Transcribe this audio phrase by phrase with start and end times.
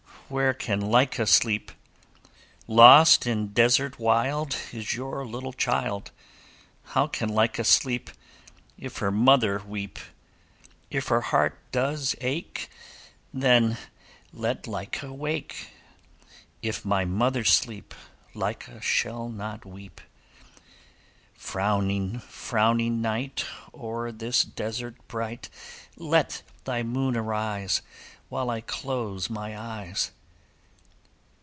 [0.31, 1.73] Where can Lyca sleep?
[2.65, 6.11] 'Lost in desert wild Is your little child.
[6.95, 8.09] How can Lyca sleep
[8.77, 9.99] If her mother weep?
[10.89, 12.69] 'If her heart does ache,
[13.33, 13.77] Then
[14.31, 15.69] let Lyca wake;
[16.61, 17.93] If my mother sleep,
[18.33, 19.99] Lyca shall not weep.
[21.33, 23.43] 'Frowning, frowning night,
[23.73, 25.49] O'er this desert bright
[25.97, 27.81] Let thy moon arise,
[28.29, 30.11] While I close my eyes.